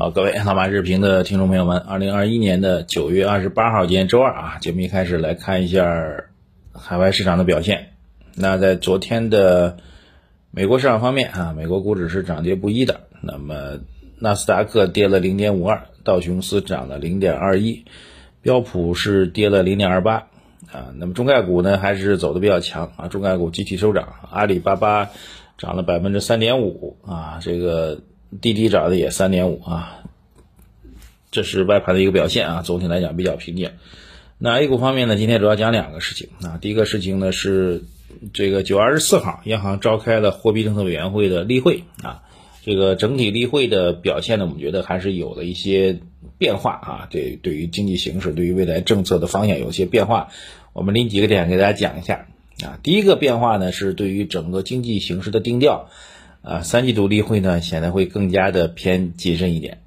[0.00, 5.84] 好，各位老马日评的听众朋友们，二零二一年的九月二十八号，今天周二啊，节目一开始来看一下
[6.72, 7.88] 海外市场的表现。
[8.34, 9.76] 那在昨天的
[10.50, 13.02] 美国市场方面啊，美国股指是涨跌不一的。
[13.20, 13.80] 那么
[14.18, 17.84] 纳斯达克跌了零点五二，道琼斯涨了零点二一，
[18.40, 20.28] 标普是跌了零点二八
[20.72, 20.94] 啊。
[20.96, 25.10] 那么中概股呢，还是走的比较强啊，中概股集体收涨，阿里巴巴
[25.58, 28.00] 涨了百分之三点五啊，这个。
[28.40, 30.04] 滴滴涨的也三点五啊，
[31.30, 32.62] 这是外盘的一个表现啊。
[32.62, 33.72] 总体来讲比较平静。
[34.38, 36.58] 那 A 股方面呢，今天主要讲两个事情啊。
[36.60, 37.82] 第一个事情呢是
[38.32, 42.22] 这个九月二十四号，央行召开了货币政策委员会的例会啊。
[42.62, 45.98] 这个整体例会的表现呢，我们觉得还是有了一些
[46.38, 47.08] 变化啊。
[47.10, 50.28] 对，对于经济形势，对于未来政策的方向有些变化。
[50.72, 52.28] 我们拎几个点给大家讲一下
[52.62, 52.78] 啊。
[52.82, 55.90] 第一个变化呢是对于整个经济形势的定调。
[56.42, 59.78] 啊，三季度例会呢显得会更加的偏谨慎一点。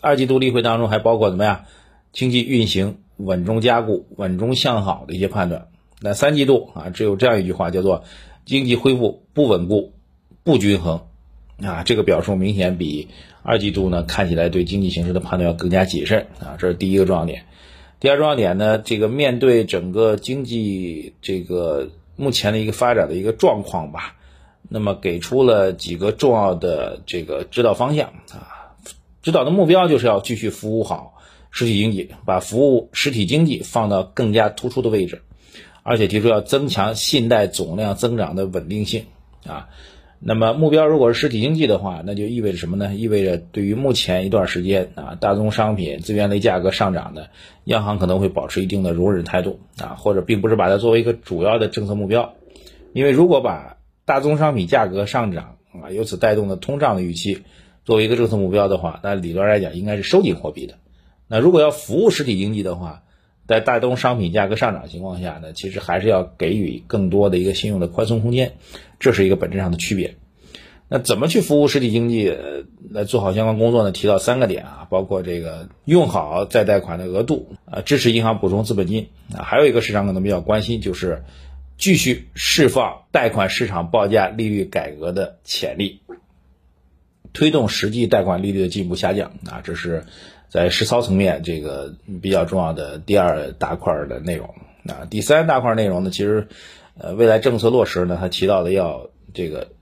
[0.00, 1.64] 二季度例会当中还包括怎么样？
[2.12, 5.68] 经济运行稳中加固、稳中向好的一些判断。
[6.00, 8.04] 那三季度啊，只有这样一句话叫做
[8.44, 9.92] 经济恢复不稳固、
[10.42, 11.02] 不均衡。
[11.62, 13.08] 啊，这个表述明显比
[13.42, 17.44] 二季度呢看起来对经济形势的判断要更加谨慎啊，这是第一个重要点。
[18.00, 24.16] 第二重要点呢，这个面对整个经济这个目前的一个发展的一个状况吧。
[24.72, 28.78] 那么给出了几个重要的这个指导方向啊，
[29.20, 31.14] 指导的目标就是要继续服务好
[31.50, 35.22] 实体经济，把服务实体经济放到更加突出的位置，
[35.82, 39.06] 而且提出要增强信贷总量增长的稳定性
[39.44, 39.68] 啊。
[40.22, 42.94] 那么目标如果是实体经济的话，那就意味着什么呢？
[42.94, 47.30] 意味着对于目前一段时间啊大宗商品资源类价格上涨的，
[47.64, 52.34] 央行可能会保持一定的容忍态度啊，或者并不是把它作为一个主要的政策目标，
[52.92, 53.78] 因为如果把
[54.10, 57.44] 大宗商品价格上涨啊，由此带动的通胀的预期，
[57.84, 60.74] 作为一个政策目标的话，那理论来讲应该是收紧货币的。
[61.28, 63.04] 那如果要服务实体经济的话，
[63.46, 68.54] 在大宗商品价格上涨情况下呢，其实还是要给予更多的一个信用的宽松空间，
[68.98, 70.16] 这是一个本质上的区别。
[70.88, 72.36] 那怎么去服务实体经济
[72.90, 73.92] 来做好相关工作呢？
[73.92, 81.22] 提到三个点啊，包括这个用好再贷款的额度啊，支持银行补充资本金啊，还有一个市场可能比较关心就是。
[81.80, 86.02] 继续释放贷款市场报价利率改革的潜力，
[87.32, 90.04] 推动实际贷款利率的进一步下降啊，这是
[90.50, 94.54] 在实操层面这个比较重要的第二大块的内容
[94.84, 95.08] 啊。
[95.08, 96.48] 第三大块内容呢，其实
[96.98, 99.72] 呃未来政策落实呢，它提到的要这个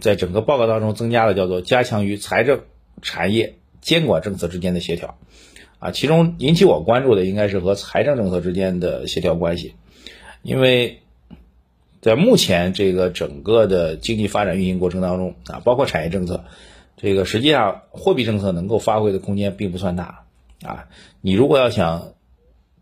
[0.00, 2.60] 在整个报告当中增加了叫做加强与财政、
[3.02, 5.18] 产业、监管政策之间的协调
[5.80, 9.74] 啊，其中引起我关注的应该是和财政政策之间的协调关系，
[10.42, 11.02] 因为。
[12.06, 16.44] 在目前这个整个的经济发展运行过程当中啊，包括产业政策，
[16.96, 20.22] 这个实际上货币政策能够发挥的空间并不算大
[20.62, 20.86] 啊。
[21.20, 22.12] 你如果要想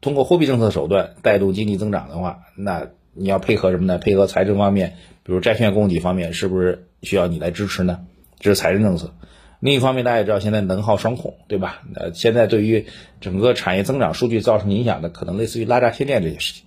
[0.02, 3.96] 通过货币政策手段带动经济增长的话，那你要配合什么呢？
[3.96, 8.04] 配合财政方面，比如债券供给方面，是不是需要你来支持呢？
[8.40, 9.14] 这是财政政策。
[9.58, 11.82] 另一方面，大家也知道现在能耗双控，对吧？
[11.94, 12.84] 呃，现在对于
[13.22, 16.64] 整个产业增长数据造成影响的，可能类似于拉闸限电这些事情。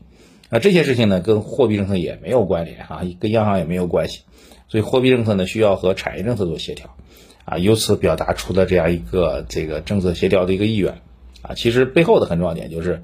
[0.50, 4.22] 那这些事情呢，跟货币政策也没有关联啊，跟央行也没有关系，
[4.70, 6.96] 所以货币政策呢需要和产业政策做协调，
[7.44, 11.02] 啊，由此表达出了这样一个这个政策协调的一个意愿，
[11.42, 13.04] 啊，其实背后的很重要点就是，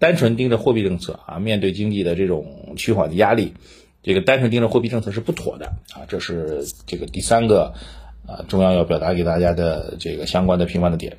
[0.00, 3.54] 单纯盯着货币政策啊，面对经济的这种趋缓的压力，
[4.02, 7.74] 这个单纯盯着货币政策是不妥的啊，这是这个第三个
[8.26, 11.16] 啊中央要表达给大家的这个相关的评判的点，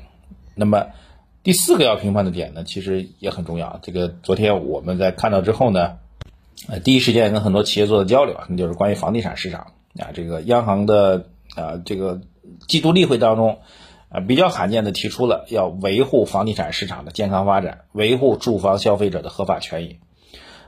[0.55, 0.87] 那么。
[1.43, 3.81] 第四个要评判的点呢，其实也很重要。
[3.83, 5.97] 这个昨天我们在看到之后呢，
[6.69, 11.25] 呃，第一时间跟很多企业做的交流，那就是关于房地产市场啊，这个央行的
[11.55, 12.21] 啊这个
[12.69, 13.59] 季度例会当中
[14.07, 19.97] 啊，比较罕见的提出了要维护房地产市场的健康发展，维护住房消费者的合法权益。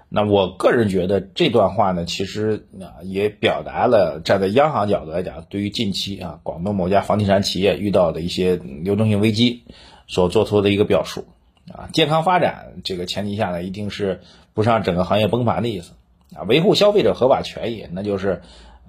[0.09, 9.63] 那我个人觉得这段话呢，其实啊也表达了站在央行角度来讲，对于近期啊广东某家房地产企业遇到的一些流动性危机。
[10.07, 11.25] 所做出的一个表述
[11.71, 14.21] 啊，健康发展这个前提下呢，一定是
[14.53, 15.93] 不让整个行业崩盘的意思
[16.35, 18.41] 啊，维护消费者合法权益，那就是，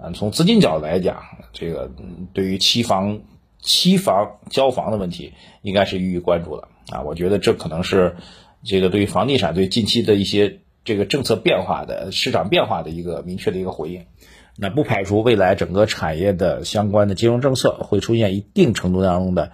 [0.03, 1.23] 嗯，从资金角度来讲，
[1.53, 1.91] 这个
[2.33, 3.21] 对于期房
[3.61, 5.33] 期房交房的问题，
[5.63, 7.03] 应该是予以关注的啊。
[7.03, 8.17] 我觉得这可能是
[8.63, 14.05] 这个对于房地产对近期的一些这个政策变化的市场变化的一个明确的一个回应。
[14.59, 19.53] 那不排除未来整个产业的相关的金融政策会出现一定程度当中的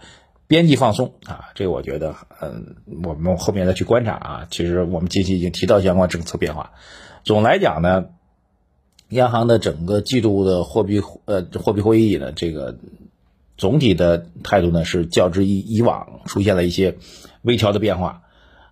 [0.53, 1.49] 边际放松啊。
[1.57, 4.47] 这个我觉得，嗯，我们后面再去观察啊。
[4.53, 6.71] 其实我们近期已经提到相关政策变化。
[7.25, 8.11] 总来讲呢。
[9.13, 12.79] 央行的整个季度的货币呃货币会议呢，这个
[13.59, 16.97] 总体的态度呢是较之以以往出现了一些
[17.43, 18.23] 微调的变化，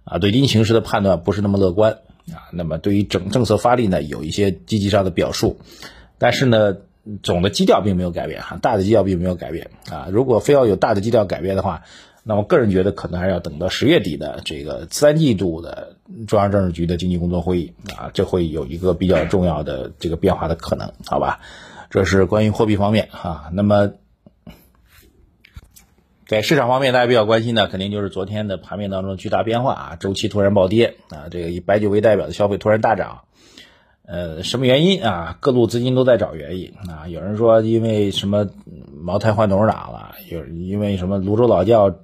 [0.05, 1.99] 啊，对经济形势的判断不是那么乐观
[2.33, 2.49] 啊。
[2.53, 5.59] 那么对于整政策发力呢，有一些积极上的表述，
[6.17, 6.75] 但是呢，
[7.23, 10.09] 总的基调并没有改变哈，大的基调并没有改变啊。
[10.11, 11.83] 如果非要有大的基调改变的话，
[12.23, 21.41] 那我个人觉得可能还是要等到十月底的这个三季度的中央政治局的经济工作会议啊，这会有一个比较重要的这个变化的可能，好吧？
[21.89, 23.49] 这是关于货币方面啊。
[23.53, 23.93] 那么
[26.27, 33.23] 在市场方面，大家比较关心的肯定就是昨天的盘面当中巨大变化啊，周期突然暴跌啊，这个以白酒为代表的消费突然大涨，
[34.11, 35.37] 呃，什么原因啊？
[35.41, 37.07] 各路资金都在找原因啊。
[37.09, 38.49] 有人说因为什么
[39.01, 41.95] 茅台换董事长了，有因为什么泸州老窖。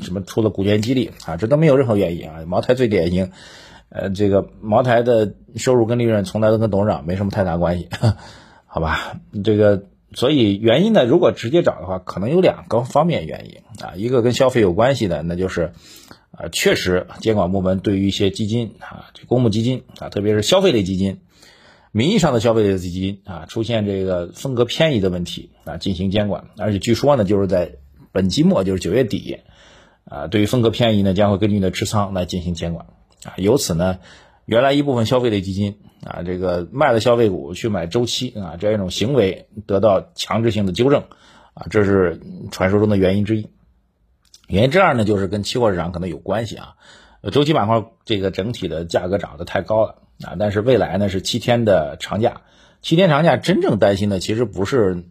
[0.00, 1.36] 什么出了股权激励啊？
[1.36, 2.42] 这都没有任何原因啊！
[2.46, 3.32] 茅台最典型，
[3.90, 7.90] 呃，这个茅台的收入跟利润从来都跟董事长没什么太大关系，
[8.64, 9.20] 好吧？
[9.44, 9.84] 这个
[10.14, 13.92] 所以原因呢，如果直接找的话，可能有两个方面原因啊。
[13.94, 15.72] 一个跟消费有关系的，那就是
[16.30, 21.18] 啊，确实监管部门对于一些基金啊，这公募基金啊，特别是消费类基金，
[21.96, 27.76] 名义上的消费类基金啊，出现这个风格偏移的问题啊，进行监管，而且据说呢，就是在
[28.10, 29.38] 本季末，就是九月底。
[30.06, 32.84] 啊，对于风格偏移呢，将会根据你的持仓来进行监管
[33.24, 33.32] 啊。
[33.38, 34.00] 由此呢，
[34.44, 41.04] 原来一部分消费类基金啊，这个卖了消费股去买周期啊，这样一种行为得到强制性的纠正
[41.54, 42.20] 啊，这是
[42.50, 43.48] 传说中的原因之一。
[44.46, 46.74] 原因之二呢，就是跟期货市场可能有关系啊。
[47.32, 52.42] 周期板块这个整体的价格涨得太高了啊，但是未来呢是七天的长假，
[52.82, 55.04] 七天长假真正担心的其实不是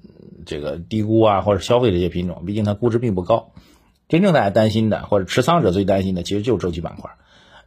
[0.46, 3.52] 这个低估啊或者消费这些品种，毕竟它估值并不高。
[4.10, 7.12] 真正大家担心的，或者持仓者最担心的，其实就是周期板块。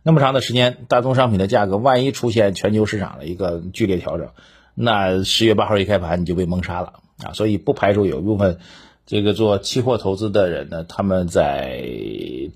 [0.03, 4.29] 那么长的时间，大宗商品的价格万一出现全球市场的一个剧烈调整，
[4.75, 7.33] 那十月八号一开盘你就被蒙杀了啊！
[7.33, 8.59] 所以不排除有一部分
[9.07, 11.83] 这个做期货投资的人呢，他们在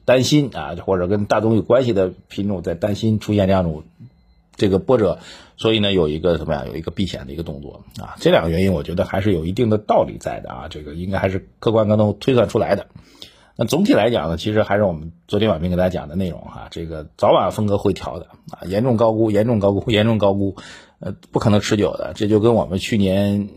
[0.05, 3.83] 担心啊，或者跟大宗有关系的品种在担心出现这样种
[4.61, 5.19] 这个波折，
[5.57, 8.15] 所以呢有一个怎么样，有一个避险的一个动作啊。
[8.21, 12.89] 这两个原因，我觉得还是有一定的道理在的啊，这个应该还是客观能够推算出来的。
[13.57, 20.57] 那总体来讲呢，其实还是我们昨天晚上给大家讲的内容哈，这个早晚风格会调的啊，严重高估，严重高估， 严重高估，
[20.99, 23.49] 呃，不可能持久的，这就跟我们去年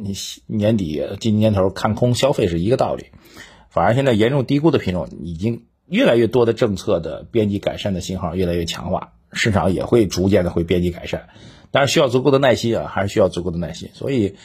[0.47, 3.07] 年底、今年头看空消费是一个道理。
[3.69, 11.29] 反而现在严重低估的品种，已经越来越多的政策的边际改善的信号越来越强化，市场也会逐渐的会边际改善，
[11.71, 14.35] 但是需要足够的耐心啊，还是需要足够的耐心，所以。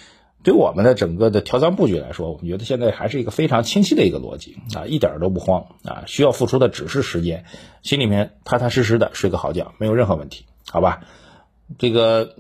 [0.45, 7.45] 对我们的整个的调仓布局来说，我们觉得现在还是一个非常清晰的一个逻辑啊，一点都不慌啊，需要付出的只是时间，
[7.83, 11.01] 心里面踏踏实实的睡个好觉，没有任何问题，好吧？
[11.77, 12.37] 这个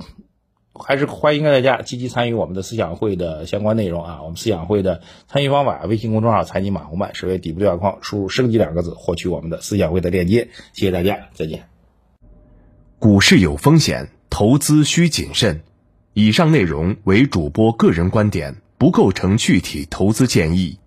[0.72, 10.50] 还是欢迎大家积极参与我们的思想会的相关内容啊，我们思想会的参与方法，微信公众号“财经马红漫”，首页底部对话框输入“升级”两个字，获取我们的思想会的链接。
[10.72, 11.77] 谢谢大家，再见。
[13.00, 15.62] 股市有风险，投资需谨慎。
[16.14, 20.80] 以上内容为主播个人观点，不构成具体投资建议。